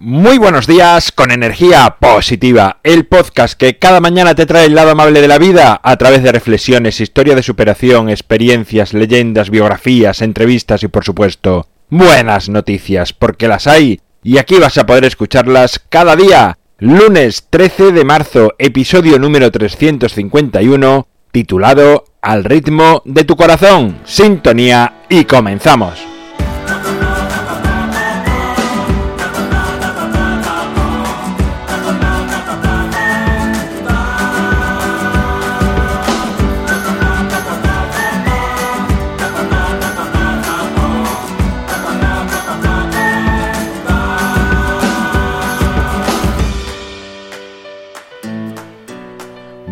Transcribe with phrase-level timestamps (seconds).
[0.00, 4.92] Muy buenos días con energía positiva, el podcast que cada mañana te trae el lado
[4.92, 10.84] amable de la vida a través de reflexiones, historia de superación, experiencias, leyendas, biografías, entrevistas
[10.84, 16.14] y por supuesto buenas noticias, porque las hay y aquí vas a poder escucharlas cada
[16.14, 16.58] día.
[16.78, 23.98] Lunes 13 de marzo, episodio número 351, titulado Al ritmo de tu corazón.
[24.04, 26.17] Sintonía y comenzamos.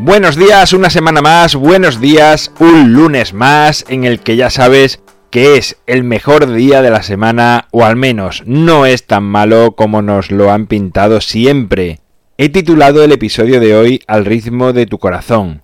[0.06, 5.00] Buenos días, una semana más, buenos días, un lunes más en el que ya sabes
[5.30, 9.72] que es el mejor día de la semana o al menos no es tan malo
[9.72, 11.98] como nos lo han pintado siempre.
[12.38, 15.62] He titulado el episodio de hoy Al ritmo de tu corazón.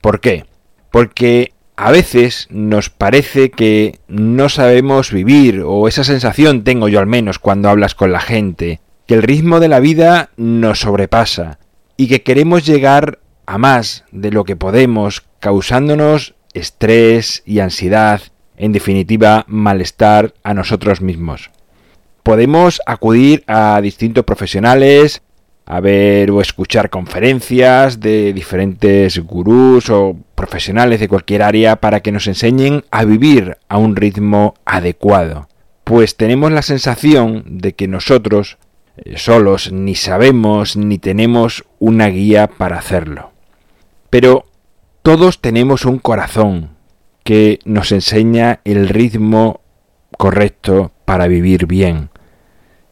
[0.00, 0.46] ¿Por qué?
[0.90, 7.06] Porque a veces nos parece que no sabemos vivir, o esa sensación tengo yo al
[7.06, 11.60] menos cuando hablas con la gente, que el ritmo de la vida nos sobrepasa
[11.96, 18.20] y que queremos llegar a más de lo que podemos, causándonos estrés y ansiedad,
[18.56, 21.50] en definitiva, malestar a nosotros mismos.
[22.22, 25.22] Podemos acudir a distintos profesionales,
[25.66, 32.12] a ver o escuchar conferencias de diferentes gurús o profesionales de cualquier área para que
[32.12, 35.48] nos enseñen a vivir a un ritmo adecuado.
[35.84, 38.58] Pues tenemos la sensación de que nosotros
[38.96, 43.35] eh, solos ni sabemos ni tenemos una guía para hacerlo.
[44.10, 44.46] Pero
[45.02, 46.70] todos tenemos un corazón
[47.24, 49.60] que nos enseña el ritmo
[50.16, 52.10] correcto para vivir bien.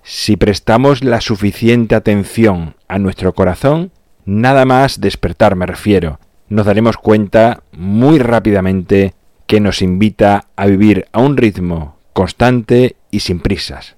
[0.02, 3.90] Si prestamos la suficiente atención a nuestro corazón,
[4.24, 9.14] nada más despertar me refiero, nos daremos cuenta muy rápidamente
[9.46, 13.96] que nos invita a vivir a un ritmo constante y sin prisas.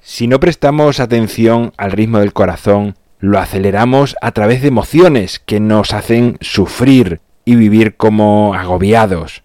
[0.00, 2.94] Si no prestamos atención al ritmo del corazón,
[3.26, 9.42] lo aceleramos a través de emociones que nos hacen sufrir y vivir como agobiados.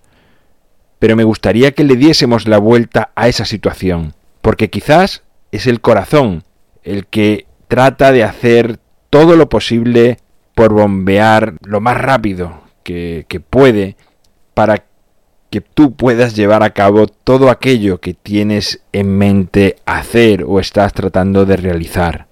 [1.00, 5.82] Pero me gustaría que le diésemos la vuelta a esa situación, porque quizás es el
[5.82, 6.44] corazón
[6.84, 10.18] el que trata de hacer todo lo posible
[10.54, 13.96] por bombear lo más rápido que, que puede
[14.54, 14.84] para
[15.50, 20.94] que tú puedas llevar a cabo todo aquello que tienes en mente hacer o estás
[20.94, 22.31] tratando de realizar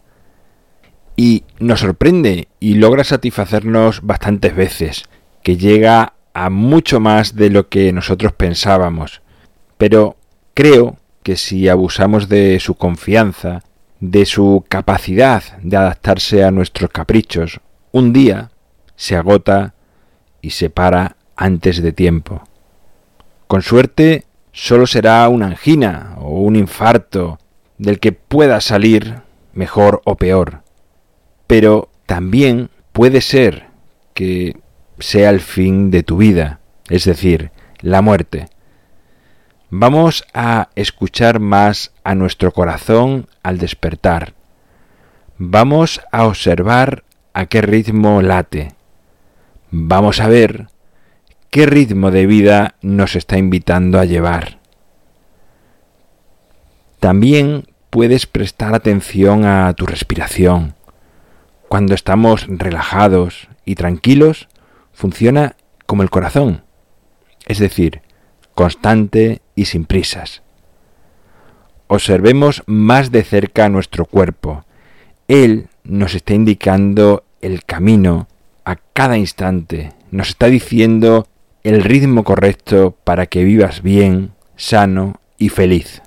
[1.20, 5.04] y nos sorprende y logra satisfacernos bastantes veces,
[5.44, 9.22] que llega a mucho más de lo que nosotros pensábamos.
[9.78, 10.16] Pero
[10.54, 13.64] creo que si abusamos de su confianza,
[14.00, 17.60] de su capacidad de adaptarse a nuestros caprichos,
[17.92, 18.52] un día
[18.96, 19.74] se agota
[20.42, 22.44] y se para antes de tiempo.
[23.48, 27.40] Con suerte, solo será una angina o un infarto
[27.78, 29.16] del que pueda salir
[29.52, 30.59] mejor o peor
[31.50, 33.70] pero también puede ser
[34.14, 34.62] que
[35.00, 37.50] sea el fin de tu vida, es decir,
[37.80, 38.50] la muerte.
[39.72, 44.36] Vamos a escuchar más a nuestro corazón al despertar.
[45.40, 48.76] Vamos a observar a qué ritmo late.
[49.72, 50.68] Vamos a ver
[51.50, 54.60] qué ritmo de vida nos está invitando a llevar.
[57.00, 60.76] También puedes prestar atención a tu respiración
[61.70, 64.50] cuando estamos relajados y tranquilos,
[64.92, 66.64] funciona como el corazón,
[67.48, 68.02] es decir,
[68.56, 70.42] constante y sin prisas.
[71.86, 74.66] Observemos más de cerca nuestro cuerpo.
[75.28, 78.28] Él nos está indicando el camino
[78.66, 81.28] a cada instante, nos está diciendo
[81.64, 86.02] el ritmo correcto para que vivas bien, sano y feliz.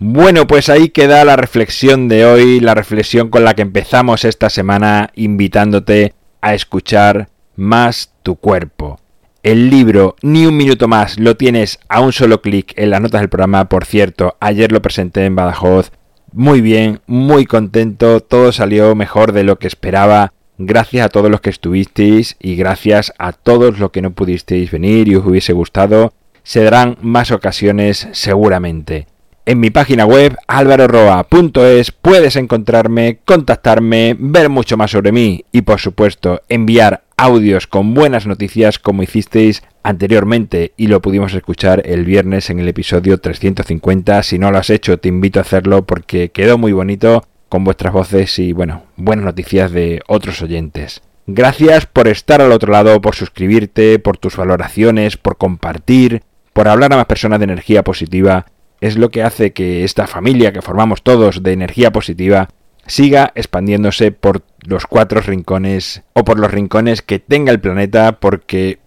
[0.00, 4.48] Bueno, pues ahí queda la reflexión de hoy, la reflexión con la que empezamos esta
[4.48, 9.00] semana, invitándote a escuchar más tu cuerpo.
[9.42, 13.22] El libro Ni un minuto más lo tienes a un solo clic en las notas
[13.22, 13.68] del programa.
[13.68, 15.90] Por cierto, ayer lo presenté en Badajoz.
[16.32, 20.32] Muy bien, muy contento, todo salió mejor de lo que esperaba.
[20.58, 25.08] Gracias a todos los que estuvisteis y gracias a todos los que no pudisteis venir
[25.08, 26.12] y os hubiese gustado.
[26.44, 29.08] Se darán más ocasiones seguramente.
[29.48, 35.80] En mi página web alvaroroa.es puedes encontrarme, contactarme, ver mucho más sobre mí y por
[35.80, 42.50] supuesto enviar audios con buenas noticias como hicisteis anteriormente y lo pudimos escuchar el viernes
[42.50, 44.22] en el episodio 350.
[44.22, 47.94] Si no lo has hecho, te invito a hacerlo porque quedó muy bonito con vuestras
[47.94, 51.00] voces y bueno, buenas noticias de otros oyentes.
[51.26, 56.22] Gracias por estar al otro lado, por suscribirte, por tus valoraciones, por compartir,
[56.52, 58.44] por hablar a más personas de energía positiva.
[58.80, 62.48] Es lo que hace que esta familia que formamos todos de energía positiva
[62.86, 68.78] siga expandiéndose por los cuatro rincones o por los rincones que tenga el planeta porque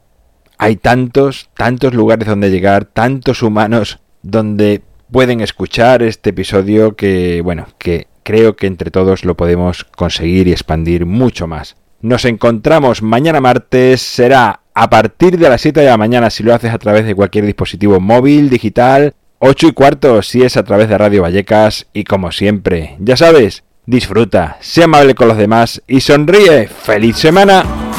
[0.57, 7.67] hay tantos, tantos lugares donde llegar, tantos humanos donde pueden escuchar este episodio que, bueno,
[7.77, 11.75] que creo que entre todos lo podemos conseguir y expandir mucho más.
[12.01, 16.53] Nos encontramos mañana martes, será a partir de las 7 de la mañana si lo
[16.53, 20.87] haces a través de cualquier dispositivo móvil, digital, 8 y cuarto si es a través
[20.87, 26.01] de Radio Vallecas y como siempre, ya sabes, disfruta, sea amable con los demás y
[26.01, 26.67] sonríe.
[26.67, 27.90] ¡Feliz semana!